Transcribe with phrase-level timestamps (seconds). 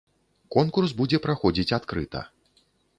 [0.55, 2.27] Конкурс будзе праходзіць адкрыта.